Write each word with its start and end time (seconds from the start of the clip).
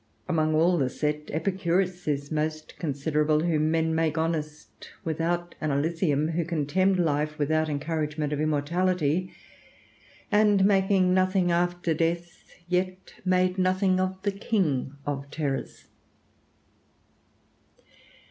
Among 0.27 0.55
all 0.55 0.79
the 0.79 0.89
set, 0.89 1.29
Epicurus 1.29 2.07
is 2.07 2.31
most 2.31 2.79
considerable, 2.79 3.41
whom 3.41 3.69
men 3.69 3.93
make 3.93 4.17
honest 4.17 4.89
without 5.05 5.53
an 5.61 5.69
Elysium, 5.69 6.29
who 6.29 6.43
contemned 6.43 6.97
life 6.97 7.37
without 7.37 7.69
encouragement 7.69 8.33
of 8.33 8.41
immortality, 8.41 9.31
and 10.31 10.65
making 10.65 11.13
nothing 11.13 11.51
after 11.51 11.93
death, 11.93 12.41
yet 12.67 13.13
made 13.23 13.59
nothing 13.59 13.99
of 13.99 14.19
the 14.23 14.31
king 14.31 14.95
of 15.05 15.29
terrors. 15.29 15.85